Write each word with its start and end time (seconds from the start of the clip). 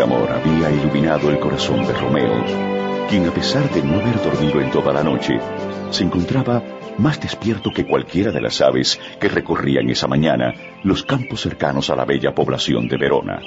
El 0.00 0.04
amor 0.04 0.30
había 0.32 0.70
iluminado 0.70 1.28
el 1.28 1.38
corazón 1.38 1.86
de 1.86 1.92
Romeo, 1.92 2.42
quien 3.10 3.28
a 3.28 3.34
pesar 3.34 3.70
de 3.70 3.82
no 3.82 4.00
haber 4.00 4.16
dormido 4.22 4.58
en 4.58 4.70
toda 4.70 4.94
la 4.94 5.04
noche, 5.04 5.38
se 5.90 6.04
encontraba 6.04 6.62
más 6.96 7.20
despierto 7.20 7.70
que 7.70 7.84
cualquiera 7.84 8.32
de 8.32 8.40
las 8.40 8.62
aves 8.62 8.98
que 9.20 9.28
recorrían 9.28 9.90
esa 9.90 10.06
mañana 10.06 10.54
los 10.84 11.02
campos 11.02 11.42
cercanos 11.42 11.90
a 11.90 11.96
la 11.96 12.06
bella 12.06 12.34
población 12.34 12.88
de 12.88 12.96
Verona. 12.96 13.40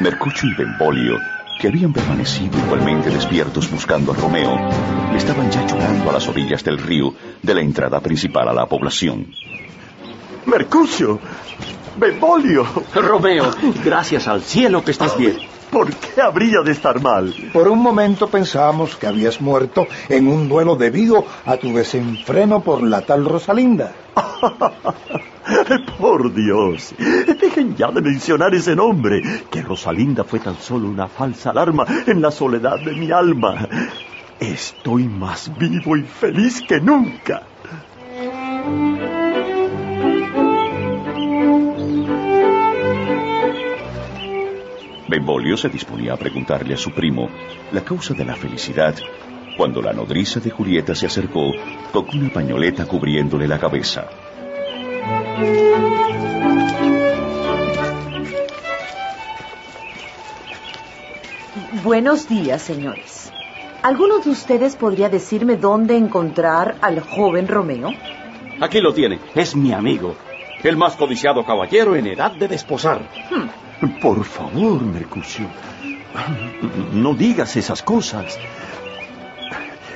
Mercucho 0.00 0.46
y 0.46 0.52
Benvolio, 0.52 1.16
que 1.58 1.68
habían 1.68 1.94
permanecido 1.94 2.58
igualmente 2.58 3.08
despiertos 3.08 3.70
buscando 3.70 4.12
a 4.12 4.16
Romeo, 4.16 4.58
estaban 5.16 5.50
ya 5.50 5.66
llorando 5.66 6.10
a 6.10 6.12
las 6.12 6.28
orillas 6.28 6.62
del 6.62 6.76
río 6.76 7.14
de 7.42 7.54
la 7.54 7.62
entrada 7.62 7.98
principal 8.00 8.46
a 8.46 8.52
la 8.52 8.66
población. 8.66 9.28
Mercucio, 10.46 11.18
Benvolio. 11.96 12.66
Romeo, 12.94 13.50
gracias 13.84 14.28
al 14.28 14.42
cielo 14.42 14.84
que 14.84 14.90
estás 14.90 15.16
bien. 15.16 15.38
¿Por 15.70 15.92
qué 15.92 16.20
habría 16.20 16.60
de 16.60 16.70
estar 16.70 17.00
mal? 17.00 17.34
Por 17.52 17.66
un 17.66 17.80
momento 17.80 18.28
pensamos 18.28 18.96
que 18.96 19.08
habías 19.08 19.40
muerto 19.40 19.86
en 20.08 20.28
un 20.28 20.48
duelo 20.48 20.76
debido 20.76 21.24
a 21.44 21.56
tu 21.56 21.72
desenfreno 21.74 22.62
por 22.62 22.82
la 22.82 23.00
tal 23.00 23.24
Rosalinda. 23.24 23.92
por 25.98 26.32
Dios, 26.32 26.94
dejen 27.40 27.74
ya 27.74 27.90
de 27.90 28.02
mencionar 28.02 28.54
ese 28.54 28.76
nombre, 28.76 29.20
que 29.50 29.62
Rosalinda 29.62 30.22
fue 30.22 30.38
tan 30.38 30.56
solo 30.56 30.88
una 30.88 31.08
falsa 31.08 31.50
alarma 31.50 31.84
en 32.06 32.22
la 32.22 32.30
soledad 32.30 32.78
de 32.78 32.92
mi 32.92 33.10
alma. 33.10 33.68
Estoy 34.38 35.08
más 35.08 35.50
vivo 35.58 35.96
y 35.96 36.02
feliz 36.02 36.62
que 36.62 36.80
nunca. 36.80 37.42
Benvolio 45.06 45.56
se 45.56 45.68
disponía 45.68 46.14
a 46.14 46.16
preguntarle 46.16 46.74
a 46.74 46.78
su 46.78 46.90
primo 46.90 47.28
la 47.72 47.82
causa 47.82 48.14
de 48.14 48.24
la 48.24 48.34
felicidad 48.34 48.94
cuando 49.56 49.82
la 49.82 49.92
nodriza 49.92 50.40
de 50.40 50.50
Julieta 50.50 50.94
se 50.94 51.06
acercó 51.06 51.52
con 51.92 52.06
una 52.12 52.30
pañoleta 52.30 52.86
cubriéndole 52.86 53.46
la 53.46 53.58
cabeza. 53.58 54.08
Buenos 61.84 62.28
días, 62.28 62.62
señores. 62.62 63.30
¿Alguno 63.82 64.20
de 64.20 64.30
ustedes 64.30 64.74
podría 64.74 65.10
decirme 65.10 65.56
dónde 65.56 65.96
encontrar 65.96 66.76
al 66.80 67.00
joven 67.00 67.46
Romeo? 67.46 67.90
Aquí 68.60 68.80
lo 68.80 68.94
tiene. 68.94 69.18
Es 69.34 69.54
mi 69.54 69.72
amigo. 69.72 70.16
El 70.62 70.78
más 70.78 70.96
codiciado 70.96 71.44
caballero 71.44 71.94
en 71.94 72.06
edad 72.06 72.32
de 72.32 72.48
desposar. 72.48 73.02
Hmm. 73.30 73.63
Por 74.00 74.24
favor, 74.24 74.82
Mercucio. 74.82 75.46
No 76.92 77.14
digas 77.14 77.56
esas 77.56 77.82
cosas. 77.82 78.38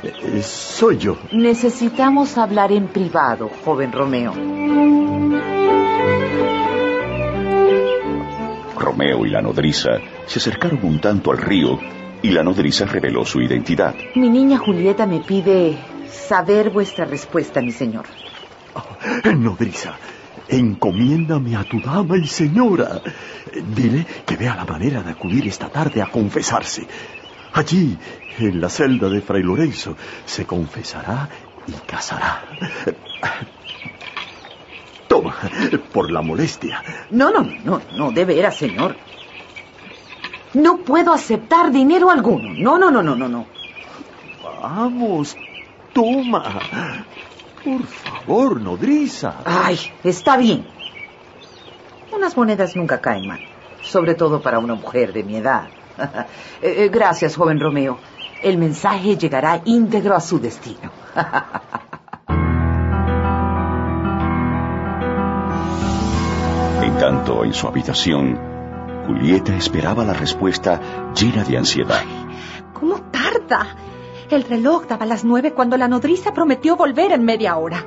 Eh, 0.02 0.42
Soy 0.42 0.98
yo. 0.98 1.16
Necesitamos 1.32 2.38
hablar 2.38 2.72
en 2.72 2.88
privado, 2.88 3.50
joven 3.64 3.92
Romeo. 3.92 4.32
Romeo 8.78 9.26
y 9.26 9.30
la 9.30 9.42
nodriza 9.42 9.90
se 10.26 10.38
acercaron 10.38 10.80
un 10.82 11.00
tanto 11.00 11.30
al 11.30 11.38
río 11.38 11.78
y 12.22 12.30
la 12.30 12.42
nodriza 12.42 12.84
reveló 12.84 13.24
su 13.24 13.40
identidad. 13.40 13.94
Mi 14.14 14.28
niña 14.28 14.58
Julieta 14.58 15.06
me 15.06 15.20
pide 15.20 15.76
saber 16.10 16.70
vuestra 16.70 17.04
respuesta, 17.04 17.60
mi 17.60 17.72
señor. 17.72 18.06
Oh, 18.74 19.30
nodriza, 19.32 19.96
encomiéndame 20.48 21.56
a 21.56 21.64
tu 21.64 21.80
dama 21.80 22.16
y 22.16 22.26
señora. 22.26 23.02
Dile 23.74 24.06
que 24.26 24.36
vea 24.36 24.54
la 24.54 24.64
manera 24.64 25.02
de 25.02 25.12
acudir 25.12 25.46
esta 25.46 25.68
tarde 25.68 26.02
a 26.02 26.10
confesarse. 26.10 26.86
Allí, 27.52 27.96
en 28.38 28.60
la 28.60 28.68
celda 28.68 29.08
de 29.08 29.20
Fray 29.20 29.42
Lorenzo, 29.42 29.96
se 30.24 30.46
confesará 30.46 31.28
y 31.66 31.72
casará. 31.86 32.42
Toma, 35.08 35.34
por 35.92 36.10
la 36.10 36.20
molestia. 36.22 36.82
No, 37.10 37.30
no, 37.30 37.42
no, 37.64 37.80
no, 37.96 38.12
de 38.12 38.24
veras, 38.24 38.56
señor. 38.56 38.96
No 40.54 40.78
puedo 40.78 41.12
aceptar 41.12 41.70
dinero 41.72 42.10
alguno. 42.10 42.52
No, 42.54 42.78
no, 42.78 42.90
no, 42.90 43.02
no, 43.02 43.16
no, 43.16 43.28
no. 43.28 43.46
Vamos, 44.62 45.36
toma. 45.92 47.04
Por 47.64 47.84
favor, 47.86 48.60
nodriza. 48.60 49.42
Ay, 49.44 49.78
está 50.04 50.36
bien. 50.36 50.66
Unas 52.12 52.36
monedas 52.36 52.74
nunca 52.76 53.00
caen 53.00 53.26
mal, 53.26 53.40
sobre 53.82 54.14
todo 54.14 54.40
para 54.40 54.58
una 54.58 54.74
mujer 54.74 55.12
de 55.12 55.22
mi 55.24 55.36
edad. 55.36 55.68
Eh, 56.60 56.84
eh, 56.84 56.88
gracias, 56.88 57.36
joven 57.36 57.60
Romeo. 57.60 57.98
El 58.42 58.58
mensaje 58.58 59.16
llegará 59.16 59.62
íntegro 59.64 60.14
a 60.14 60.20
su 60.20 60.38
destino. 60.40 60.90
En 66.82 66.96
tanto, 66.96 67.44
en 67.44 67.52
su 67.52 67.66
habitación, 67.68 68.38
Julieta 69.06 69.54
esperaba 69.56 70.04
la 70.04 70.14
respuesta 70.14 71.12
llena 71.14 71.44
de 71.44 71.58
ansiedad. 71.58 72.02
¿Cómo 72.72 73.00
tarda? 73.10 73.76
El 74.30 74.44
reloj 74.44 74.86
daba 74.86 75.06
las 75.06 75.24
nueve 75.24 75.52
cuando 75.54 75.76
la 75.78 75.88
nodriza 75.88 76.34
prometió 76.34 76.76
volver 76.76 77.12
en 77.12 77.24
media 77.24 77.56
hora. 77.56 77.84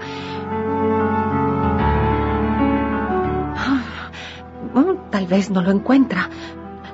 Ah, 3.55 3.83
Tal 5.11 5.27
vez 5.27 5.51
no 5.51 5.61
lo 5.61 5.69
encuentra. 5.71 6.29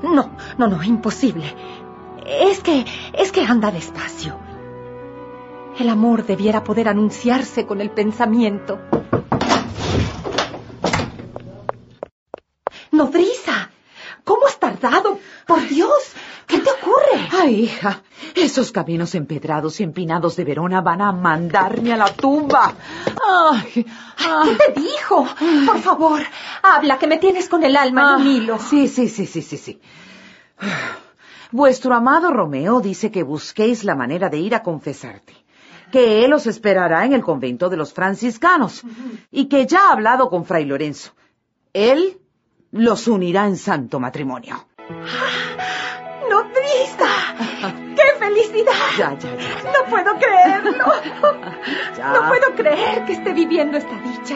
No, 0.04 0.32
no, 0.58 0.68
no, 0.68 0.84
imposible. 0.84 1.56
Es 2.26 2.60
que, 2.60 2.86
es 3.14 3.32
que 3.32 3.46
anda 3.46 3.72
despacio. 3.72 4.38
El 5.80 5.90
amor 5.90 6.26
debiera 6.26 6.64
poder 6.64 6.90
anunciarse 6.90 7.66
con 7.66 7.80
el 7.80 7.92
pensamiento. 7.92 8.80
Nodriza, 12.92 13.70
¿cómo 14.24 14.48
has 14.48 14.60
tardado? 14.60 15.20
Por 15.46 15.68
Dios. 15.68 16.07
Ay, 17.32 17.64
hija, 17.64 18.02
esos 18.36 18.72
caminos 18.72 19.16
empedrados 19.16 19.80
y 19.80 19.84
empinados 19.84 20.36
de 20.36 20.44
Verona 20.44 20.82
van 20.82 21.02
a 21.02 21.12
mandarme 21.12 21.94
a 21.94 21.98
la 21.98 22.14
tumba. 22.14 22.74
Ay, 23.52 23.86
¿Qué 23.86 24.74
te 24.74 24.82
dijo? 24.82 25.28
Por 25.66 25.80
favor, 25.80 26.22
habla, 26.64 26.98
que 26.98 27.08
me 27.08 27.18
tienes 27.18 27.48
con 27.50 27.64
el 27.64 27.76
alma 27.76 28.16
en 28.16 28.22
un 28.22 28.28
hilo. 28.28 28.56
Ah, 28.56 28.66
Sí, 28.70 28.88
sí, 28.88 29.08
sí, 29.10 29.26
sí, 29.26 29.42
sí, 29.42 29.58
sí. 29.58 29.82
Vuestro 31.52 31.96
amado 31.96 32.32
Romeo 32.32 32.82
dice 32.82 33.12
que 33.12 33.24
busquéis 33.24 33.84
la 33.84 33.96
manera 33.96 34.30
de 34.30 34.38
ir 34.40 34.54
a 34.56 34.64
confesarte, 34.64 35.34
que 35.92 36.26
él 36.26 36.34
os 36.34 36.46
esperará 36.48 37.06
en 37.06 37.14
el 37.14 37.22
convento 37.24 37.70
de 37.70 37.78
los 37.78 37.94
franciscanos 37.94 38.84
y 39.32 39.46
que 39.46 39.66
ya 39.66 39.88
ha 39.88 39.92
hablado 39.94 40.30
con 40.30 40.46
Fray 40.46 40.66
Lorenzo. 40.66 41.12
Él 41.74 42.20
los 42.72 43.08
unirá 43.08 43.48
en 43.48 43.56
santo 43.56 44.00
matrimonio. 44.00 44.68
¡Nodriza! 46.38 47.74
¡Qué 47.96 48.20
felicidad! 48.20 48.74
Ya, 48.98 49.14
ya, 49.14 49.30
ya, 49.36 49.64
ya. 49.64 49.72
No 49.72 49.90
puedo 49.90 50.16
creerlo. 50.18 50.86
Ya. 51.98 52.14
No 52.14 52.28
puedo 52.28 52.54
creer 52.56 53.06
que 53.06 53.14
esté 53.14 53.34
viviendo 53.34 53.76
esta 53.76 53.96
dicha. 54.02 54.36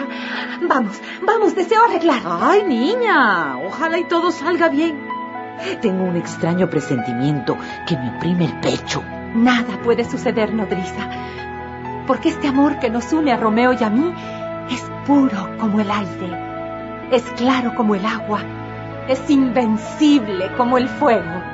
Vamos, 0.68 1.00
vamos, 1.22 1.54
deseo 1.54 1.86
arreglar. 1.86 2.22
Ay, 2.26 2.64
niña, 2.64 3.58
ojalá 3.60 4.00
y 4.00 4.06
todo 4.06 4.32
salga 4.32 4.68
bien. 4.68 5.08
Tengo 5.80 6.06
un 6.06 6.18
extraño 6.18 6.70
presentimiento 6.72 7.56
que 7.88 7.96
me 7.98 8.18
oprime 8.18 8.46
el 8.46 8.60
pecho. 8.62 9.04
Nada 9.36 9.78
puede 9.84 10.04
suceder, 10.04 10.56
nodriza. 10.56 11.08
Porque 12.08 12.30
este 12.30 12.48
amor 12.48 12.80
que 12.80 12.90
nos 12.90 13.14
une 13.14 13.32
a 13.32 13.38
Romeo 13.38 13.74
y 13.74 13.84
a 13.84 13.90
mí 13.92 14.12
es 14.72 14.82
puro 15.06 15.56
como 15.60 15.80
el 15.80 15.92
aire, 15.92 17.08
es 17.12 17.24
claro 17.38 17.76
como 17.76 17.94
el 17.94 18.06
agua, 18.06 18.42
es 19.08 19.30
invencible 19.30 20.52
como 20.58 20.80
el 20.80 20.90
fuego. 20.90 21.51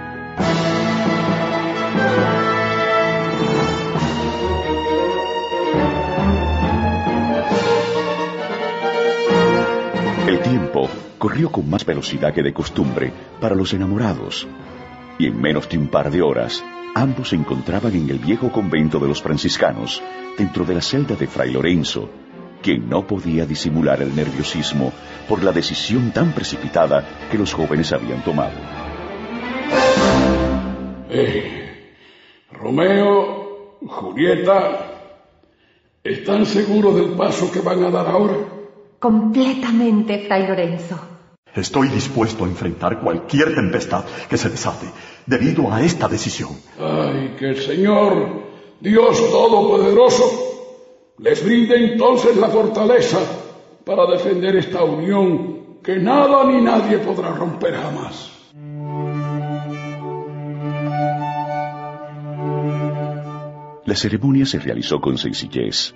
Tiempo 10.49 10.89
corrió 11.17 11.51
con 11.51 11.69
más 11.69 11.85
velocidad 11.85 12.33
que 12.33 12.43
de 12.43 12.53
costumbre 12.53 13.11
para 13.39 13.55
los 13.55 13.73
enamorados, 13.73 14.47
y 15.19 15.27
en 15.27 15.39
menos 15.39 15.67
de 15.69 15.77
un 15.77 15.87
par 15.87 16.09
de 16.09 16.21
horas 16.21 16.63
ambos 16.95 17.29
se 17.29 17.35
encontraban 17.35 17.93
en 17.95 18.09
el 18.09 18.19
viejo 18.19 18.51
convento 18.51 18.99
de 18.99 19.07
los 19.07 19.21
franciscanos, 19.21 20.01
dentro 20.37 20.65
de 20.65 20.75
la 20.75 20.81
celda 20.81 21.15
de 21.15 21.27
Fray 21.27 21.51
Lorenzo, 21.51 22.09
quien 22.61 22.89
no 22.89 23.05
podía 23.05 23.45
disimular 23.45 24.01
el 24.01 24.15
nerviosismo 24.15 24.91
por 25.27 25.43
la 25.43 25.51
decisión 25.51 26.11
tan 26.11 26.31
precipitada 26.31 27.05
que 27.29 27.37
los 27.37 27.53
jóvenes 27.53 27.91
habían 27.91 28.23
tomado. 28.23 28.55
Eh, 31.09 31.93
Romeo, 32.51 33.77
Julieta, 33.85 35.13
¿están 36.03 36.45
seguros 36.45 36.95
del 36.95 37.11
paso 37.11 37.51
que 37.51 37.59
van 37.59 37.83
a 37.83 37.89
dar 37.89 38.07
ahora? 38.07 38.35
Completamente, 38.99 40.25
Fray 40.27 40.47
Lorenzo. 40.47 40.99
Estoy 41.55 41.87
dispuesto 41.87 42.43
a 42.43 42.47
enfrentar 42.47 42.99
cualquier 42.99 43.55
tempestad 43.55 44.05
que 44.29 44.37
se 44.37 44.49
desate 44.49 44.87
debido 45.25 45.71
a 45.71 45.81
esta 45.81 46.07
decisión. 46.07 46.51
Ay, 46.79 47.35
que 47.39 47.49
el 47.49 47.57
Señor, 47.57 48.43
Dios 48.79 49.17
Todopoderoso, 49.31 50.25
les 51.19 51.43
brinde 51.43 51.93
entonces 51.93 52.37
la 52.37 52.49
fortaleza 52.49 53.19
para 53.83 54.05
defender 54.05 54.55
esta 54.57 54.83
unión 54.83 55.79
que 55.83 55.95
nada 55.95 56.43
ni 56.43 56.61
nadie 56.61 56.99
podrá 56.99 57.33
romper 57.33 57.73
jamás. 57.75 58.36
La 63.87 63.95
ceremonia 63.95 64.45
se 64.45 64.59
realizó 64.59 64.99
con 64.99 65.17
sencillez, 65.17 65.95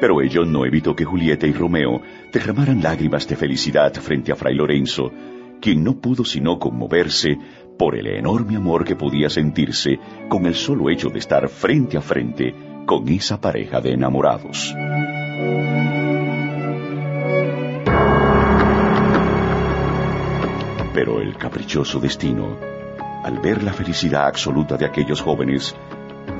pero 0.00 0.20
ello 0.20 0.44
no 0.44 0.66
evitó 0.66 0.96
que 0.96 1.04
Julieta 1.04 1.46
y 1.46 1.52
Romeo 1.52 2.02
derramaran 2.32 2.82
lágrimas 2.82 3.28
de 3.28 3.36
felicidad 3.36 3.94
frente 3.94 4.32
a 4.32 4.34
Fray 4.34 4.56
Lorenzo, 4.56 5.12
quien 5.60 5.84
no 5.84 6.00
pudo 6.00 6.24
sino 6.24 6.58
conmoverse 6.58 7.38
por 7.78 7.94
el 7.94 8.08
enorme 8.08 8.56
amor 8.56 8.84
que 8.84 8.96
podía 8.96 9.30
sentirse 9.30 10.00
con 10.28 10.44
el 10.44 10.56
solo 10.56 10.90
hecho 10.90 11.08
de 11.08 11.20
estar 11.20 11.48
frente 11.48 11.96
a 11.96 12.00
frente 12.00 12.52
con 12.84 13.08
esa 13.08 13.40
pareja 13.40 13.80
de 13.80 13.92
enamorados. 13.92 14.74
Pero 20.92 21.20
el 21.20 21.36
caprichoso 21.36 22.00
destino, 22.00 22.56
al 23.22 23.38
ver 23.38 23.62
la 23.62 23.72
felicidad 23.72 24.26
absoluta 24.26 24.76
de 24.76 24.86
aquellos 24.86 25.20
jóvenes, 25.20 25.76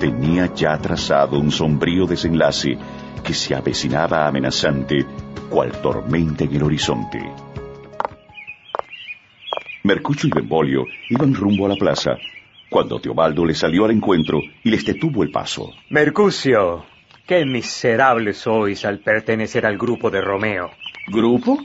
tenía 0.02 0.52
ya 0.52 0.76
trazado 0.78 1.38
un 1.38 1.52
sombrío 1.52 2.06
desenlace 2.06 2.76
que 3.22 3.32
se 3.32 3.54
avecinaba 3.54 4.26
amenazante, 4.26 5.06
cual 5.48 5.70
tormenta 5.80 6.42
en 6.42 6.56
el 6.56 6.64
horizonte. 6.64 7.20
Mercucho 9.84 10.26
y 10.26 10.30
Benvolio 10.30 10.86
iban 11.08 11.32
rumbo 11.32 11.66
a 11.66 11.68
la 11.68 11.76
plaza, 11.76 12.16
cuando 12.68 12.98
Teobaldo 12.98 13.44
les 13.44 13.58
salió 13.58 13.84
al 13.84 13.92
encuentro 13.92 14.40
y 14.64 14.70
les 14.70 14.84
detuvo 14.84 15.22
el 15.22 15.30
paso. 15.30 15.72
Mercucio, 15.90 16.84
qué 17.24 17.44
miserable 17.44 18.32
sois 18.32 18.84
al 18.84 18.98
pertenecer 18.98 19.64
al 19.64 19.78
grupo 19.78 20.10
de 20.10 20.20
Romeo. 20.20 20.72
¿Grupo? 21.06 21.58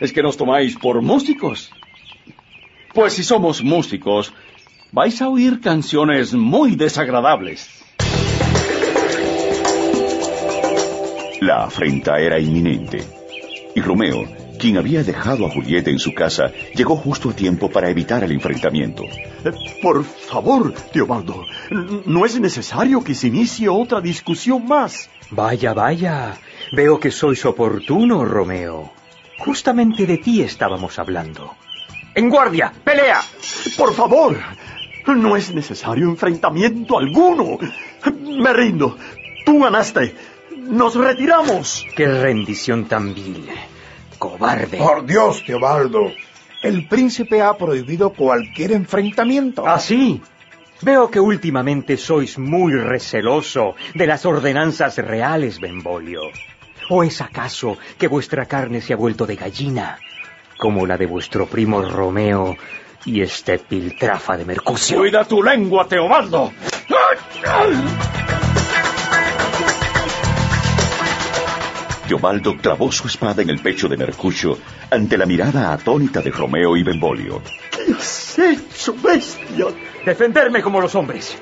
¿Es 0.00 0.12
que 0.12 0.22
nos 0.22 0.36
tomáis 0.36 0.76
por 0.76 1.00
músicos? 1.00 1.72
Pues 2.92 3.14
si 3.14 3.22
somos 3.22 3.64
músicos, 3.64 4.34
vais 4.92 5.20
a 5.22 5.28
oír 5.28 5.60
canciones 5.60 6.34
muy 6.34 6.76
desagradables. 6.76 7.68
La 11.40 11.64
afrenta 11.64 12.18
era 12.18 12.38
inminente. 12.40 13.04
Y 13.74 13.80
Romeo, 13.80 14.24
quien 14.58 14.76
había 14.76 15.04
dejado 15.04 15.46
a 15.46 15.50
Julieta 15.50 15.88
en 15.90 15.98
su 16.00 16.12
casa, 16.12 16.50
llegó 16.74 16.96
justo 16.96 17.30
a 17.30 17.32
tiempo 17.32 17.70
para 17.70 17.88
evitar 17.90 18.24
el 18.24 18.32
enfrentamiento. 18.32 19.04
Eh, 19.04 19.52
Por 19.80 20.04
favor, 20.04 20.72
Teobaldo, 20.92 21.44
no 22.06 22.26
es 22.26 22.40
necesario 22.40 23.04
que 23.04 23.14
se 23.14 23.28
inicie 23.28 23.68
otra 23.68 24.00
discusión 24.00 24.66
más. 24.66 25.08
Vaya, 25.30 25.74
vaya. 25.74 26.34
Veo 26.72 26.98
que 26.98 27.10
sois 27.12 27.44
oportuno, 27.44 28.24
Romeo. 28.24 28.90
Justamente 29.38 30.06
de 30.06 30.18
ti 30.18 30.42
estábamos 30.42 30.98
hablando. 30.98 31.54
¡En 32.16 32.28
guardia! 32.28 32.72
¡Pelea! 32.82 33.20
Por 33.76 33.94
favor, 33.94 34.36
no 35.14 35.36
es 35.36 35.54
necesario 35.54 36.06
enfrentamiento 36.06 36.98
alguno. 36.98 37.58
Me 38.42 38.52
rindo. 38.52 38.96
Tú 39.44 39.60
ganaste. 39.60 40.14
Nos 40.56 40.94
retiramos. 40.94 41.86
¡Qué 41.96 42.06
rendición 42.06 42.86
tan 42.86 43.14
vil! 43.14 43.48
¡Cobarde! 44.18 44.78
Por 44.78 45.06
Dios, 45.06 45.42
Teobaldo. 45.44 46.12
El 46.62 46.88
príncipe 46.88 47.40
ha 47.40 47.56
prohibido 47.56 48.10
cualquier 48.10 48.72
enfrentamiento. 48.72 49.66
¿Ah, 49.66 49.78
sí? 49.78 50.20
Veo 50.82 51.10
que 51.10 51.20
últimamente 51.20 51.96
sois 51.96 52.38
muy 52.38 52.72
receloso 52.72 53.74
de 53.94 54.06
las 54.06 54.26
ordenanzas 54.26 54.98
reales, 54.98 55.60
Benvolio. 55.60 56.22
¿O 56.90 57.02
es 57.02 57.20
acaso 57.20 57.78
que 57.98 58.08
vuestra 58.08 58.46
carne 58.46 58.80
se 58.80 58.92
ha 58.92 58.96
vuelto 58.96 59.26
de 59.26 59.36
gallina, 59.36 59.98
como 60.58 60.86
la 60.86 60.96
de 60.96 61.06
vuestro 61.06 61.46
primo 61.46 61.82
Romeo 61.82 62.56
y 63.04 63.20
este 63.22 63.58
piltrafa 63.58 64.36
de 64.36 64.44
Mercucio? 64.44 64.98
Cuida 64.98 65.24
tu 65.24 65.42
lengua, 65.42 65.86
Teobaldo. 65.86 66.52
Teobaldo 72.06 72.56
clavó 72.56 72.90
su 72.90 73.06
espada 73.06 73.42
en 73.42 73.50
el 73.50 73.60
pecho 73.60 73.86
de 73.86 73.96
Mercucio 73.96 74.58
ante 74.90 75.18
la 75.18 75.26
mirada 75.26 75.72
atónita 75.72 76.22
de 76.22 76.30
Romeo 76.30 76.76
y 76.76 76.82
Benvolio. 76.82 77.42
¿Qué 77.70 77.92
has 77.92 78.38
hecho, 78.38 78.94
bestia? 78.94 79.66
Defenderme 80.06 80.62
como 80.62 80.80
los 80.80 80.94
hombres. 80.94 81.36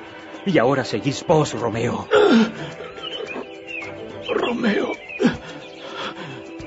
Y 0.45 0.59
ahora 0.59 0.85
seguís 0.85 1.25
vos, 1.27 1.53
Romeo. 1.53 2.09
Romeo, 4.29 4.93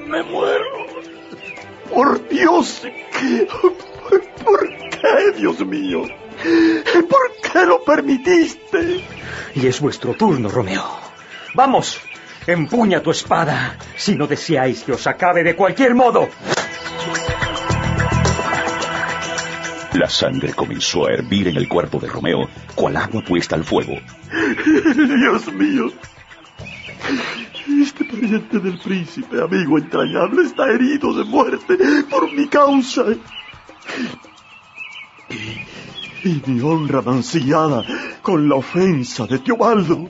me 0.07 0.24
muero. 0.24 0.88
Por 1.94 2.27
Dios. 2.30 2.83
¿Por 4.44 4.69
qué, 4.69 4.78
Dios 5.37 5.59
mío? 5.65 6.03
¿Por 7.09 7.51
qué 7.51 7.65
lo 7.65 7.83
permitiste? 7.83 9.03
Y 9.55 9.67
es 9.67 9.79
vuestro 9.79 10.13
turno, 10.13 10.49
Romeo. 10.49 10.83
Vamos, 11.53 11.99
empuña 12.47 13.01
tu 13.01 13.11
espada, 13.11 13.77
si 13.95 14.15
no 14.15 14.27
deseáis 14.27 14.83
que 14.83 14.93
os 14.93 15.07
acabe 15.07 15.43
de 15.43 15.55
cualquier 15.55 15.95
modo. 15.95 16.29
La 19.94 20.07
sangre 20.07 20.53
comenzó 20.53 21.07
a 21.07 21.13
hervir 21.13 21.47
en 21.47 21.57
el 21.57 21.68
cuerpo 21.68 21.99
de 21.99 22.07
Romeo, 22.07 22.47
cual 22.75 22.95
agua 22.95 23.21
puesta 23.21 23.56
al 23.56 23.63
fuego. 23.63 23.95
Dios 24.95 25.53
mío. 25.53 25.91
Este 27.81 28.06
pariente 28.06 28.59
del 28.59 28.79
príncipe, 28.79 29.41
amigo 29.41 29.77
entrañable, 29.77 30.44
está 30.44 30.69
herido 30.71 31.13
de 31.13 31.23
muerte 31.23 31.77
por 32.09 32.31
mi 32.31 32.47
causa. 32.47 33.03
Y, 36.23 36.42
mi 36.47 36.59
honra 36.61 37.02
mancillada 37.02 37.85
con 38.21 38.49
la 38.49 38.56
ofensa 38.56 39.26
de 39.26 39.40
Teobaldo. 39.40 40.09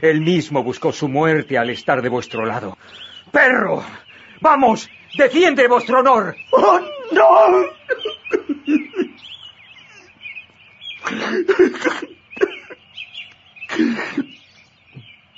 Él 0.00 0.20
mismo 0.22 0.62
buscó 0.62 0.92
su 0.92 1.08
muerte 1.08 1.58
al 1.58 1.70
estar 1.70 2.00
de 2.00 2.08
vuestro 2.08 2.46
lado. 2.46 2.78
¡Perro! 3.30 3.82
¡Vamos! 4.40 4.88
¡Defiende 5.16 5.68
vuestro 5.68 6.00
honor! 6.00 6.34
¡Oh, 6.52 6.80
no! 7.12 7.66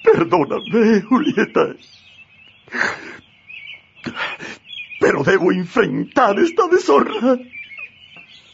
Perdóname, 0.04 1.02
Julieta. 1.02 1.74
Pero 5.00 5.22
debo 5.24 5.52
enfrentar 5.52 6.38
esta 6.38 6.68
deshonra. 6.68 7.38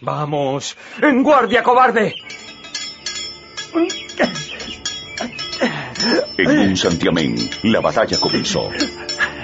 ¡Vamos! 0.04 0.76
¡En 1.00 1.22
guardia, 1.22 1.62
cobarde! 1.62 2.14
En 6.36 6.58
un 6.58 6.76
santiamén, 6.76 7.34
la 7.62 7.80
batalla 7.80 8.18
comenzó. 8.20 8.68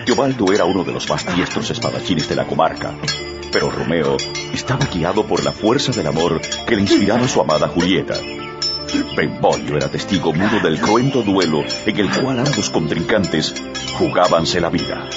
Teobaldo 0.04 0.52
era 0.52 0.66
uno 0.66 0.84
de 0.84 0.92
los 0.92 1.08
más 1.08 1.24
diestros 1.34 1.70
espadachines 1.70 2.28
de 2.28 2.36
la 2.36 2.44
comarca, 2.46 2.92
pero 3.50 3.70
Romeo 3.70 4.18
estaba 4.52 4.84
guiado 4.84 5.26
por 5.26 5.42
la 5.42 5.52
fuerza 5.52 5.92
del 5.92 6.06
amor 6.06 6.42
que 6.66 6.76
le 6.76 6.82
inspiraba 6.82 7.26
su 7.26 7.40
amada 7.40 7.68
Julieta. 7.68 8.14
Benvolio 9.16 9.78
era 9.78 9.88
testigo 9.88 10.34
mudo 10.34 10.60
del 10.60 10.78
cruento 10.78 11.22
duelo 11.22 11.64
en 11.86 11.96
el 11.96 12.10
cual 12.20 12.40
ambos 12.40 12.68
contrincantes 12.68 13.54
jugábanse 13.96 14.60
la 14.60 14.68
vida. 14.68 15.08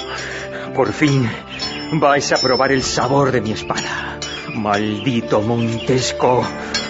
Por 0.74 0.94
fin 0.94 1.30
vais 1.92 2.32
a 2.32 2.38
probar 2.38 2.72
el 2.72 2.82
sabor 2.82 3.32
de 3.32 3.42
mi 3.42 3.52
espada. 3.52 4.20
Maldito 4.54 5.42
Montesco, 5.42 6.44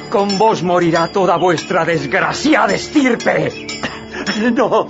con 0.09 0.37
vos 0.37 0.61
morirá 0.63 1.07
toda 1.07 1.37
vuestra 1.37 1.85
desgraciada 1.85 2.73
estirpe. 2.73 3.67
No, 4.53 4.87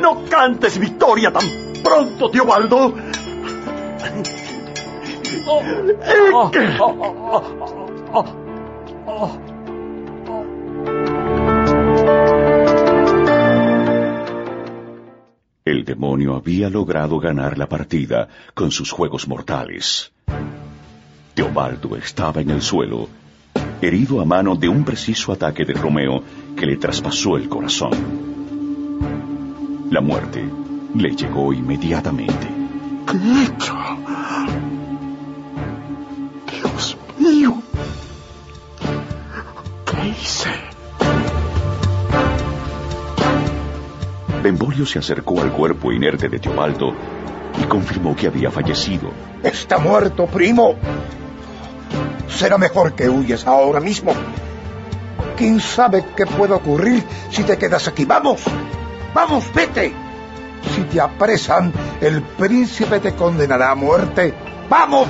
no 0.00 0.24
cantes 0.28 0.78
victoria 0.78 1.32
tan 1.32 1.44
pronto, 1.82 2.30
Teobaldo. 2.30 2.94
El 15.64 15.84
demonio 15.84 16.34
había 16.34 16.68
logrado 16.68 17.18
ganar 17.18 17.58
la 17.58 17.68
partida 17.68 18.28
con 18.54 18.70
sus 18.70 18.90
juegos 18.90 19.28
mortales. 19.28 20.12
Teobaldo 21.38 21.94
estaba 21.94 22.40
en 22.40 22.50
el 22.50 22.60
suelo, 22.60 23.08
herido 23.80 24.20
a 24.20 24.24
mano 24.24 24.56
de 24.56 24.68
un 24.68 24.82
preciso 24.82 25.30
ataque 25.30 25.64
de 25.64 25.72
Romeo 25.72 26.20
que 26.56 26.66
le 26.66 26.78
traspasó 26.78 27.36
el 27.36 27.48
corazón. 27.48 27.92
La 29.88 30.00
muerte 30.00 30.44
le 30.96 31.10
llegó 31.14 31.52
inmediatamente. 31.52 32.48
¿Qué 33.06 33.16
he 33.16 33.44
hecho? 33.44 33.76
Dios 36.50 36.96
mío. 37.20 37.62
¿Qué 39.86 40.08
hice? 40.08 40.50
Benvolio 44.42 44.84
se 44.84 44.98
acercó 44.98 45.40
al 45.40 45.52
cuerpo 45.52 45.92
inerte 45.92 46.28
de 46.28 46.40
Teobaldo 46.40 46.92
y 47.62 47.64
confirmó 47.66 48.16
que 48.16 48.26
había 48.26 48.50
fallecido. 48.50 49.12
Está 49.44 49.78
muerto, 49.78 50.26
primo. 50.26 50.74
Será 52.38 52.56
mejor 52.56 52.92
que 52.92 53.08
huyes 53.08 53.44
ahora 53.48 53.80
mismo. 53.80 54.12
¿Quién 55.36 55.58
sabe 55.58 56.04
qué 56.16 56.24
puede 56.24 56.54
ocurrir 56.54 57.02
si 57.32 57.42
te 57.42 57.58
quedas 57.58 57.88
aquí? 57.88 58.04
¡Vamos! 58.04 58.42
¡Vamos, 59.12 59.52
vete! 59.52 59.92
Si 60.72 60.82
te 60.82 61.00
apresan, 61.00 61.72
el 62.00 62.22
príncipe 62.22 63.00
te 63.00 63.16
condenará 63.16 63.72
a 63.72 63.74
muerte. 63.74 64.32
¡Vamos! 64.70 65.08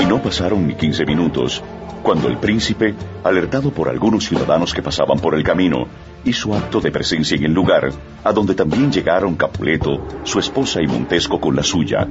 Y 0.00 0.04
no 0.04 0.20
pasaron 0.20 0.66
ni 0.66 0.74
quince 0.74 1.06
minutos 1.06 1.62
cuando 2.02 2.28
el 2.28 2.38
príncipe, 2.38 2.94
alertado 3.24 3.70
por 3.70 3.88
algunos 3.88 4.24
ciudadanos 4.24 4.74
que 4.74 4.82
pasaban 4.82 5.18
por 5.18 5.34
el 5.34 5.42
camino, 5.42 5.86
hizo 6.24 6.54
acto 6.54 6.80
de 6.80 6.90
presencia 6.90 7.36
en 7.36 7.44
el 7.44 7.52
lugar, 7.52 7.90
a 8.24 8.32
donde 8.32 8.54
también 8.54 8.90
llegaron 8.92 9.36
Capuleto, 9.36 10.06
su 10.24 10.38
esposa 10.38 10.80
y 10.82 10.86
Montesco 10.86 11.40
con 11.40 11.56
la 11.56 11.62
suya. 11.62 12.06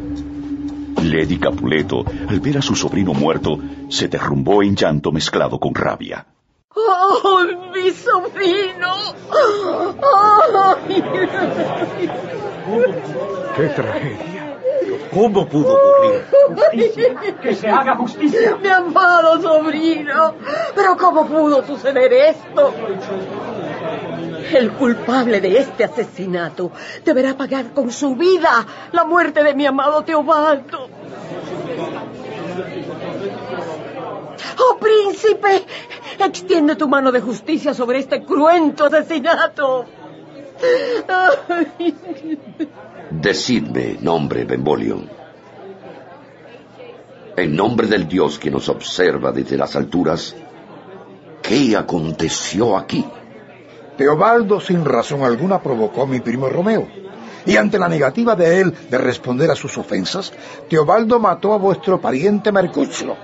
Lady 1.04 1.38
Capuleto, 1.38 2.04
al 2.28 2.40
ver 2.40 2.58
a 2.58 2.62
su 2.62 2.76
sobrino 2.76 3.14
muerto, 3.14 3.60
se 3.90 4.08
derrumbó 4.08 4.64
en 4.64 4.76
llanto 4.76 5.12
mezclado 5.12 5.60
con 5.60 5.74
rabia. 5.74 6.26
¡Oh, 6.74 7.42
mi 7.74 7.92
sobrino! 7.92 9.16
¡Ay! 10.88 11.04
¡Qué 13.56 13.68
tragedia! 13.68 14.41
¿Cómo 15.14 15.48
pudo 15.48 15.76
ocurrir? 15.76 16.24
¡Que 17.42 17.56
se 17.56 17.68
haga 17.68 17.96
justicia! 17.98 18.56
Mi 18.62 18.70
amado 18.70 19.42
sobrino. 19.42 20.36
Pero 20.74 20.96
¿cómo 20.98 21.28
pudo 21.28 21.66
suceder 21.66 22.14
esto? 22.14 22.74
El 24.54 24.72
culpable 24.74 25.42
de 25.42 25.60
este 25.60 25.84
asesinato 25.84 26.72
deberá 27.04 27.36
pagar 27.36 27.74
con 27.74 27.92
su 27.92 28.16
vida 28.16 28.66
la 28.92 29.04
muerte 29.04 29.44
de 29.44 29.54
mi 29.54 29.66
amado 29.66 30.04
Teobaldo. 30.04 30.90
¡Oh, 34.60 34.78
príncipe! 34.78 35.66
Extiende 36.20 36.76
tu 36.76 36.88
mano 36.88 37.12
de 37.12 37.20
justicia 37.20 37.74
sobre 37.74 38.00
este 38.00 38.24
cruento 38.24 38.86
asesinato. 38.86 39.86
Decidme, 43.10 43.98
nombre 44.02 44.46
Benvolio. 44.46 45.04
En 47.36 47.56
nombre 47.56 47.88
del 47.88 48.08
Dios 48.08 48.38
que 48.38 48.52
nos 48.52 48.70
observa 48.70 49.32
desde 49.32 49.58
las 49.58 49.76
alturas, 49.76 50.36
¿qué 51.42 51.76
aconteció 51.76 52.78
aquí? 52.78 53.06
Teobaldo 53.98 54.60
sin 54.60 54.84
razón 54.86 55.24
alguna 55.24 55.62
provocó 55.62 56.04
a 56.04 56.08
mi 56.08 56.20
primo 56.20 56.50
Romeo. 56.50 56.88
Y 57.46 57.58
ante 57.58 57.80
la 57.80 57.88
negativa 57.88 58.36
de 58.36 58.62
él 58.62 58.74
de 58.90 58.98
responder 58.98 59.50
a 59.50 59.56
sus 59.56 59.78
ofensas, 59.78 60.32
Teobaldo 60.70 61.20
mató 61.20 61.54
a 61.54 61.58
vuestro 61.58 62.00
pariente 62.00 62.52
Mercucio. 62.52 63.16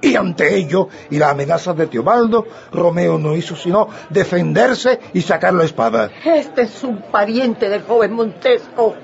Y 0.00 0.14
ante 0.14 0.54
ello 0.54 0.88
y 1.10 1.18
la 1.18 1.30
amenaza 1.30 1.72
de 1.74 1.86
Teobaldo, 1.86 2.46
Romeo 2.72 3.18
no 3.18 3.34
hizo 3.34 3.56
sino 3.56 3.88
defenderse 4.10 5.00
y 5.12 5.22
sacar 5.22 5.54
la 5.54 5.64
espada. 5.64 6.10
Este 6.24 6.62
es 6.62 6.84
un 6.84 7.02
pariente 7.10 7.68
del 7.68 7.82
joven 7.82 8.12
Montesco. 8.12 8.94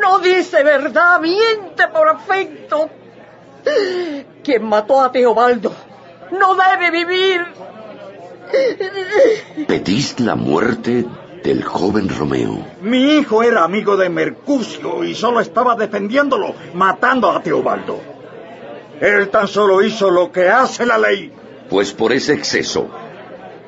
No 0.00 0.18
dice 0.20 0.62
verdad, 0.62 1.20
miente 1.20 1.88
por 1.92 2.08
afecto. 2.08 2.88
Quien 4.42 4.64
mató 4.64 5.02
a 5.02 5.12
Teobaldo 5.12 5.72
no 6.30 6.54
debe 6.54 6.90
vivir. 6.90 7.46
Pedís 9.66 10.18
la 10.20 10.34
muerte 10.34 11.06
del 11.42 11.64
joven 11.64 12.08
Romeo. 12.08 12.66
Mi 12.82 13.16
hijo 13.18 13.42
era 13.42 13.64
amigo 13.64 13.96
de 13.96 14.08
Mercucio 14.08 15.04
y 15.04 15.14
solo 15.14 15.40
estaba 15.40 15.74
defendiéndolo, 15.74 16.54
matando 16.74 17.30
a 17.30 17.42
Teobaldo. 17.42 18.09
Él 19.00 19.30
tan 19.30 19.48
solo 19.48 19.82
hizo 19.82 20.10
lo 20.10 20.30
que 20.30 20.48
hace 20.48 20.84
la 20.84 20.98
ley. 20.98 21.32
Pues 21.68 21.92
por 21.92 22.12
ese 22.12 22.34
exceso 22.34 22.88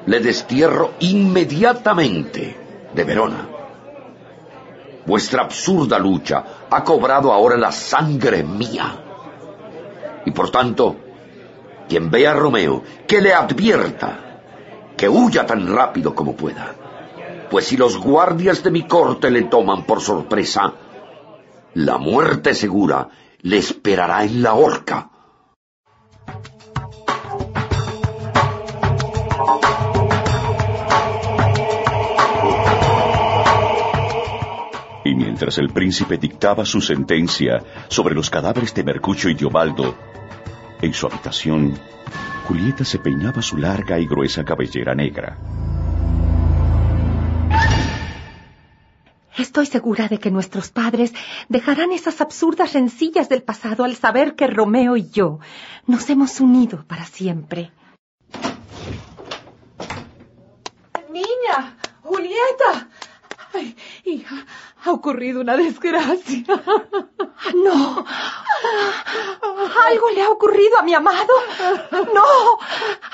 le 0.07 0.21
destierro 0.21 0.93
inmediatamente 1.01 2.57
de 2.93 3.05
Verona. 3.05 3.49
Vuestra 5.07 5.43
absurda 5.43 5.99
lucha 5.99 6.45
ha 6.71 6.85
cobrado 6.85 7.33
ahora 7.33 7.57
la 7.57 7.73
sangre 7.73 8.43
mía. 8.43 8.97
Y 10.25 10.31
por 10.31 10.51
tanto, 10.51 10.97
quien 11.89 12.11
vea 12.11 12.31
a 12.33 12.35
Romeo, 12.35 12.83
que 13.07 13.21
le 13.21 13.33
advierta 13.33 14.41
que 14.97 15.09
huya 15.09 15.47
tan 15.47 15.75
rápido 15.75 16.15
como 16.15 16.37
pueda. 16.37 16.75
Pues 17.51 17.67
si 17.67 17.77
los 17.77 17.99
guardias 17.99 18.63
de 18.63 18.71
mi 18.71 18.85
corte 18.85 19.31
le 19.31 19.43
toman 19.43 19.85
por 19.85 20.01
sorpresa, 20.01 20.73
la 21.75 21.99
muerte 21.99 22.55
segura 22.55 23.09
le 23.41 23.59
esperará 23.59 24.25
en 24.25 24.43
la 24.43 24.55
horca. 24.55 25.11
Y 35.05 35.15
mientras 35.15 35.59
el 35.59 35.71
príncipe 35.71 36.17
dictaba 36.17 36.65
su 36.65 36.81
sentencia 36.81 37.63
sobre 37.89 38.15
los 38.15 38.31
cadáveres 38.31 38.73
de 38.75 38.85
Mercucio 38.85 39.29
y 39.31 39.35
Teobaldo, 39.35 39.95
en 40.81 40.95
su 40.95 41.07
habitación, 41.07 41.79
Julieta 42.47 42.85
se 42.85 42.99
peinaba 42.99 43.43
su 43.43 43.57
larga 43.57 43.99
y 43.99 44.07
gruesa 44.07 44.45
cabellera 44.45 44.95
negra. 44.95 45.39
Estoy 49.37 49.67
segura 49.67 50.09
de 50.09 50.19
que 50.19 50.31
nuestros 50.31 50.71
padres 50.71 51.13
dejarán 51.49 51.93
esas 51.93 52.21
absurdas 52.21 52.75
rencillas 52.75 53.29
del 53.29 53.43
pasado 53.43 53.85
al 53.85 53.97
saber 53.97 54.35
que 54.35 54.47
Romeo 54.47 54.97
y 54.97 55.09
yo 55.11 55.41
nos 55.87 56.09
hemos 56.11 56.41
unido 56.41 56.85
para 56.87 57.05
siempre. 57.07 57.71
Julieta. 62.03 62.89
Ay, 63.55 63.77
hija, 64.05 64.47
ha 64.85 64.93
ocurrido 64.93 65.41
una 65.41 65.57
desgracia. 65.57 66.45
No. 67.55 68.05
¿Algo 69.87 70.11
le 70.11 70.23
ha 70.23 70.31
ocurrido 70.31 70.79
a 70.79 70.83
mi 70.83 70.95
amado? 70.95 71.35
No. 72.15 72.25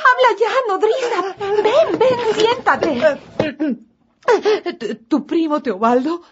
Habla 0.09 0.31
ya, 0.39 0.51
nodriza. 0.69 1.35
Ven, 1.63 1.99
ven, 1.99 2.35
siéntate. 2.35 3.21
Tu, 4.79 4.95
tu 5.09 5.27
primo 5.27 5.61
Teobaldo 5.63 6.23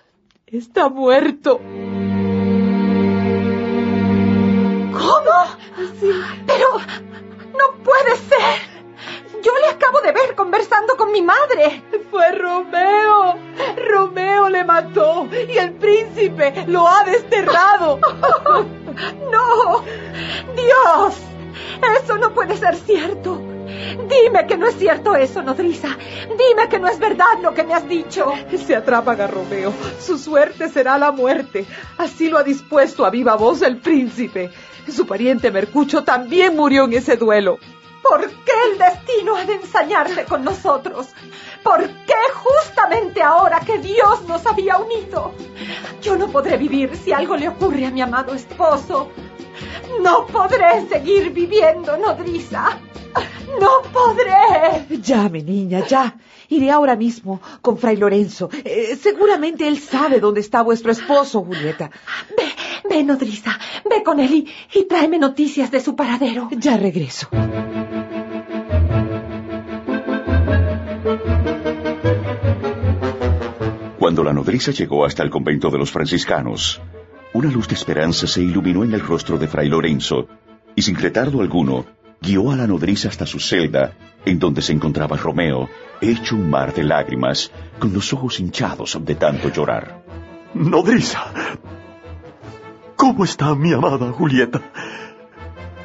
está 0.46 0.88
muerto. 0.88 1.58
¿Cómo? 4.92 5.36
Pero 6.46 6.68
no 7.58 7.82
puede 7.82 8.16
ser. 8.16 8.75
Yo 9.46 9.52
le 9.60 9.68
acabo 9.68 10.00
de 10.00 10.10
ver 10.10 10.34
conversando 10.34 10.96
con 10.96 11.12
mi 11.12 11.22
madre. 11.22 11.80
Fue 12.10 12.32
Romeo. 12.32 13.36
Romeo 13.76 14.48
le 14.48 14.64
mató 14.64 15.28
y 15.30 15.56
el 15.56 15.72
príncipe 15.74 16.64
lo 16.66 16.88
ha 16.88 17.04
desterrado. 17.04 18.00
no. 19.30 19.84
Dios. 20.56 21.14
Eso 22.02 22.18
no 22.18 22.34
puede 22.34 22.56
ser 22.56 22.74
cierto. 22.74 23.40
Dime 24.08 24.48
que 24.48 24.56
no 24.56 24.66
es 24.66 24.74
cierto 24.78 25.14
eso, 25.14 25.44
nodriza. 25.44 25.96
Dime 26.28 26.68
que 26.68 26.80
no 26.80 26.88
es 26.88 26.98
verdad 26.98 27.38
lo 27.40 27.54
que 27.54 27.62
me 27.62 27.74
has 27.74 27.88
dicho. 27.88 28.32
Se 28.66 28.74
atrapan 28.74 29.20
a 29.20 29.28
Romeo. 29.28 29.72
Su 30.00 30.18
suerte 30.18 30.68
será 30.68 30.98
la 30.98 31.12
muerte. 31.12 31.66
Así 31.98 32.28
lo 32.28 32.38
ha 32.38 32.42
dispuesto 32.42 33.06
a 33.06 33.10
viva 33.10 33.36
voz 33.36 33.62
el 33.62 33.76
príncipe. 33.76 34.50
Su 34.88 35.06
pariente 35.06 35.52
Mercucho 35.52 36.02
también 36.02 36.56
murió 36.56 36.86
en 36.86 36.94
ese 36.94 37.16
duelo. 37.16 37.60
¿Por 38.08 38.30
qué 38.44 38.52
el 38.70 38.78
destino 38.78 39.36
ha 39.36 39.44
de 39.44 39.54
ensañarse 39.54 40.24
con 40.24 40.44
nosotros? 40.44 41.08
¿Por 41.62 41.88
qué 42.06 42.14
justamente 42.34 43.22
ahora 43.22 43.60
que 43.60 43.78
Dios 43.78 44.22
nos 44.28 44.46
había 44.46 44.76
unido? 44.76 45.32
Yo 46.02 46.16
no 46.16 46.28
podré 46.28 46.56
vivir 46.56 46.96
si 46.96 47.12
algo 47.12 47.36
le 47.36 47.48
ocurre 47.48 47.86
a 47.86 47.90
mi 47.90 48.00
amado 48.00 48.34
esposo. 48.34 49.10
No 50.00 50.26
podré 50.26 50.86
seguir 50.88 51.30
viviendo, 51.30 51.96
nodriza. 51.96 52.78
No 53.60 53.82
podré. 53.92 54.86
Ya, 55.02 55.28
mi 55.28 55.42
niña, 55.42 55.86
ya. 55.86 56.16
Iré 56.48 56.70
ahora 56.70 56.94
mismo 56.94 57.40
con 57.60 57.76
Fray 57.78 57.96
Lorenzo. 57.96 58.50
Eh, 58.64 58.96
seguramente 59.00 59.66
él 59.66 59.80
sabe 59.80 60.20
dónde 60.20 60.40
está 60.40 60.62
vuestro 60.62 60.92
esposo, 60.92 61.42
Julieta. 61.42 61.90
Ve, 62.36 62.44
ve, 62.88 63.02
nodriza. 63.02 63.58
Ve 63.88 64.02
con 64.04 64.20
él 64.20 64.32
y, 64.32 64.78
y 64.78 64.84
tráeme 64.84 65.18
noticias 65.18 65.70
de 65.70 65.80
su 65.80 65.96
paradero. 65.96 66.48
Ya 66.52 66.76
regreso. 66.76 67.28
Cuando 74.16 74.32
la 74.32 74.40
nodriza 74.40 74.70
llegó 74.70 75.04
hasta 75.04 75.22
el 75.22 75.28
convento 75.28 75.68
de 75.68 75.76
los 75.76 75.92
franciscanos, 75.92 76.80
una 77.34 77.50
luz 77.50 77.68
de 77.68 77.74
esperanza 77.74 78.26
se 78.26 78.40
iluminó 78.40 78.82
en 78.82 78.94
el 78.94 79.00
rostro 79.00 79.36
de 79.36 79.46
Fray 79.46 79.68
Lorenzo, 79.68 80.26
y 80.74 80.80
sin 80.80 80.96
retardo 80.96 81.42
alguno, 81.42 81.84
guió 82.22 82.50
a 82.50 82.56
la 82.56 82.66
nodriza 82.66 83.10
hasta 83.10 83.26
su 83.26 83.38
celda, 83.38 83.92
en 84.24 84.38
donde 84.38 84.62
se 84.62 84.72
encontraba 84.72 85.18
Romeo, 85.18 85.68
hecho 86.00 86.34
un 86.34 86.48
mar 86.48 86.72
de 86.72 86.84
lágrimas, 86.84 87.52
con 87.78 87.92
los 87.92 88.10
ojos 88.14 88.40
hinchados 88.40 88.98
de 88.98 89.16
tanto 89.16 89.50
llorar. 89.50 90.02
Nodriza, 90.54 91.22
¿cómo 92.96 93.22
está 93.22 93.54
mi 93.54 93.74
amada 93.74 94.12
Julieta? 94.12 94.62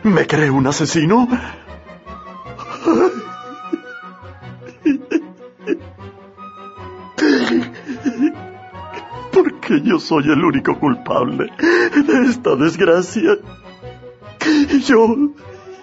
¿Me 0.04 0.26
cree 0.26 0.50
un 0.50 0.68
asesino? 0.68 1.28
Porque 9.72 9.88
yo 9.88 10.00
soy 10.00 10.24
el 10.26 10.44
único 10.44 10.78
culpable 10.78 11.46
de 11.96 12.30
esta 12.30 12.58
desgracia. 12.58 13.38
Yo 14.86 15.16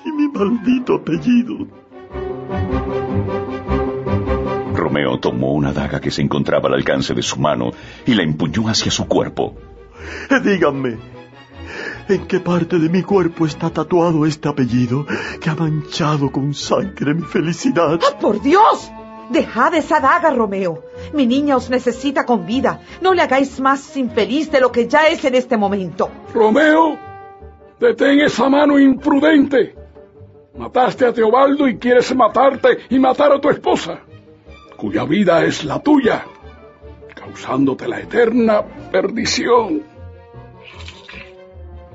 y 0.05 0.13
mi 0.13 0.29
maldito 0.29 0.97
apellido. 0.97 1.67
Romeo 4.75 5.19
tomó 5.21 5.55
una 5.55 5.73
daga 5.73 6.01
que 6.01 6.11
se 6.11 6.21
encontraba 6.21 6.69
al 6.69 6.75
alcance 6.75 7.15
de 7.15 7.23
su 7.23 7.41
mano 7.41 7.71
y 8.05 8.13
la 8.13 8.25
empuñó 8.25 8.69
hacia 8.69 8.91
su 8.91 9.07
cuerpo. 9.07 9.57
Díganme, 10.45 10.99
¿en 12.11 12.27
qué 12.27 12.41
parte 12.41 12.79
de 12.79 12.91
mi 12.91 13.03
cuerpo 13.03 13.47
está 13.47 13.71
tatuado 13.71 14.27
este 14.27 14.51
apellido 14.51 15.07
que 15.41 15.49
ha 15.49 15.55
manchado 15.55 16.31
con 16.31 16.53
sangre 16.53 17.15
mi 17.15 17.23
felicidad? 17.23 17.99
¡Ah, 18.07 18.19
por 18.21 18.43
Dios! 18.43 18.93
Dejad 19.31 19.75
esa 19.75 20.01
daga, 20.01 20.31
Romeo. 20.31 20.85
Mi 21.13 21.27
niña 21.27 21.57
os 21.57 21.69
necesita 21.71 22.25
con 22.25 22.47
vida. 22.47 22.81
No 23.01 23.13
le 23.13 23.23
hagáis 23.23 23.61
más 23.61 23.97
infeliz 23.97 24.51
de 24.51 24.61
lo 24.61 24.73
que 24.73 24.89
ya 24.89 25.09
es 25.09 25.25
en 25.25 25.35
este 25.35 25.57
momento. 25.57 26.11
Romeo, 26.33 26.99
detén 27.79 28.21
esa 28.21 28.49
mano 28.49 28.79
imprudente. 28.79 29.75
Mataste 30.57 31.07
a 31.07 31.13
Teobaldo 31.13 31.69
y 31.69 31.79
quieres 31.79 32.15
matarte 32.17 32.79
y 32.91 32.99
matar 32.99 33.33
a 33.33 33.41
tu 33.41 33.49
esposa, 33.49 34.01
cuya 34.77 35.05
vida 35.05 35.45
es 35.45 35.65
la 35.65 35.79
tuya, 35.79 36.25
causándote 37.15 37.87
la 37.87 38.01
eterna 38.01 38.65
perdición. 38.91 39.83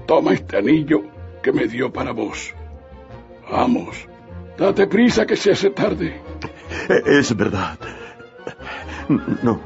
Toma 0.06 0.34
este 0.34 0.58
anillo 0.58 1.02
que 1.42 1.52
me 1.52 1.68
dio 1.68 1.92
para 1.92 2.14
vos. 2.14 2.54
Vamos, 3.52 4.08
date 4.58 4.88
prisa 4.88 5.26
que 5.26 5.36
se 5.36 5.52
hace 5.52 5.72
tarde. 5.72 6.22
Es 7.06 7.36
verdad. 7.36 7.78
No, 9.44 9.60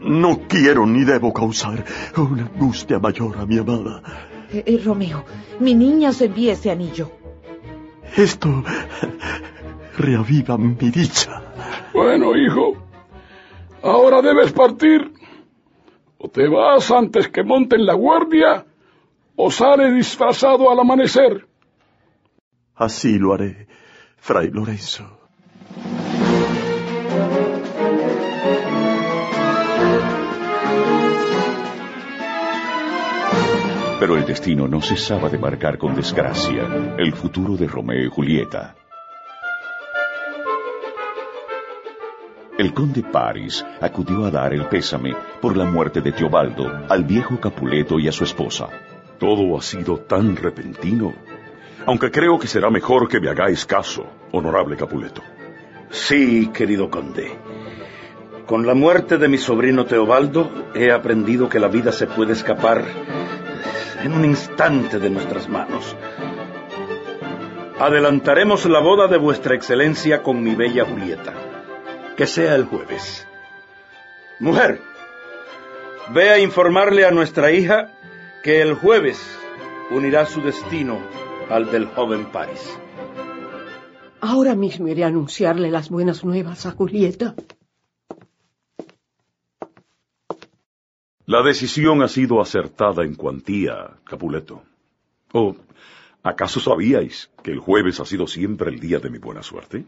no 0.00 0.40
quiero 0.48 0.86
ni 0.86 1.04
debo 1.04 1.32
causar 1.32 1.84
una 2.16 2.42
angustia 2.42 2.98
mayor 2.98 3.38
a 3.38 3.46
mi 3.46 3.58
amada. 3.58 4.02
Eh, 4.50 4.62
eh, 4.66 4.80
Romeo, 4.84 5.24
mi 5.60 5.74
niña 5.74 6.10
os 6.10 6.20
envía 6.20 6.52
ese 6.52 6.70
anillo. 6.70 7.10
Esto 8.16 8.64
reaviva 9.98 10.56
mi 10.56 10.74
dicha. 10.90 11.42
Bueno, 11.92 12.36
hijo, 12.36 12.76
ahora 13.82 14.22
debes 14.22 14.52
partir. 14.52 15.12
O 16.18 16.28
te 16.28 16.48
vas 16.48 16.90
antes 16.90 17.28
que 17.28 17.42
monten 17.42 17.84
la 17.84 17.94
guardia, 17.94 18.64
o 19.36 19.50
sale 19.50 19.92
disfrazado 19.92 20.70
al 20.70 20.80
amanecer. 20.80 21.46
Así 22.74 23.18
lo 23.18 23.34
haré, 23.34 23.68
Fray 24.16 24.50
Lorenzo. 24.50 25.25
Pero 33.98 34.14
el 34.14 34.26
destino 34.26 34.68
no 34.68 34.82
cesaba 34.82 35.30
de 35.30 35.38
marcar 35.38 35.78
con 35.78 35.94
desgracia 35.94 36.94
el 36.98 37.14
futuro 37.14 37.56
de 37.56 37.66
Romeo 37.66 38.04
y 38.04 38.10
Julieta. 38.10 38.74
El 42.58 42.74
conde 42.74 43.02
Paris 43.02 43.64
acudió 43.80 44.26
a 44.26 44.30
dar 44.30 44.52
el 44.52 44.66
pésame 44.66 45.14
por 45.40 45.56
la 45.56 45.64
muerte 45.64 46.02
de 46.02 46.12
Teobaldo 46.12 46.84
al 46.90 47.04
viejo 47.04 47.40
Capuleto 47.40 47.98
y 47.98 48.08
a 48.08 48.12
su 48.12 48.24
esposa. 48.24 48.68
Todo 49.18 49.56
ha 49.56 49.62
sido 49.62 49.98
tan 49.98 50.36
repentino, 50.36 51.14
aunque 51.86 52.10
creo 52.10 52.38
que 52.38 52.46
será 52.46 52.68
mejor 52.68 53.08
que 53.08 53.20
me 53.20 53.30
hagáis 53.30 53.64
caso, 53.64 54.06
honorable 54.32 54.76
Capuleto. 54.76 55.22
Sí, 55.88 56.50
querido 56.52 56.90
conde. 56.90 57.38
Con 58.46 58.66
la 58.66 58.74
muerte 58.74 59.16
de 59.16 59.28
mi 59.28 59.38
sobrino 59.38 59.86
Teobaldo 59.86 60.50
he 60.74 60.92
aprendido 60.92 61.48
que 61.48 61.58
la 61.58 61.68
vida 61.68 61.92
se 61.92 62.06
puede 62.06 62.34
escapar 62.34 62.84
en 64.06 64.12
un 64.12 64.24
instante 64.24 65.00
de 65.00 65.10
nuestras 65.10 65.48
manos. 65.48 65.96
Adelantaremos 67.80 68.64
la 68.66 68.78
boda 68.78 69.08
de 69.08 69.18
vuestra 69.18 69.56
excelencia 69.56 70.22
con 70.22 70.44
mi 70.44 70.54
bella 70.54 70.84
Julieta. 70.84 71.34
Que 72.16 72.28
sea 72.28 72.54
el 72.54 72.66
jueves. 72.66 73.26
Mujer, 74.38 74.80
ve 76.14 76.30
a 76.30 76.38
informarle 76.38 77.04
a 77.04 77.10
nuestra 77.10 77.50
hija 77.50 77.90
que 78.44 78.62
el 78.62 78.74
jueves 78.74 79.20
unirá 79.90 80.24
su 80.24 80.40
destino 80.40 81.00
al 81.50 81.72
del 81.72 81.86
joven 81.86 82.26
Paris. 82.26 82.78
Ahora 84.20 84.54
mismo 84.54 84.86
iré 84.86 85.02
a 85.02 85.08
anunciarle 85.08 85.68
las 85.68 85.90
buenas 85.90 86.24
nuevas 86.24 86.64
a 86.64 86.70
Julieta. 86.70 87.34
La 91.26 91.42
decisión 91.42 92.02
ha 92.02 92.08
sido 92.08 92.40
acertada 92.40 93.04
en 93.04 93.16
cuantía, 93.16 93.90
Capuleto. 94.04 94.62
¿O 95.32 95.56
acaso 96.22 96.60
sabíais 96.60 97.30
que 97.42 97.50
el 97.50 97.58
jueves 97.58 97.98
ha 97.98 98.04
sido 98.04 98.28
siempre 98.28 98.70
el 98.70 98.78
día 98.78 99.00
de 99.00 99.10
mi 99.10 99.18
buena 99.18 99.42
suerte? 99.42 99.84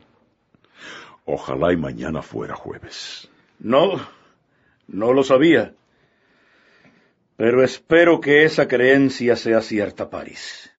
Ojalá 1.25 1.73
y 1.73 1.77
mañana 1.77 2.23
fuera 2.23 2.57
jueves. 2.57 3.29
No, 3.61 4.01
no 4.89 5.13
lo 5.13 5.23
sabía. 5.23 5.75
Pero 7.37 7.63
espero 7.63 8.21
que 8.21 8.43
esa 8.43 8.67
creencia 8.67 9.37
sea 9.37 9.61
cierta, 9.61 10.11
París. 10.11 10.73